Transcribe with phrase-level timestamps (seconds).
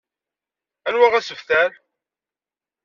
[0.87, 1.71] Anwa asebter?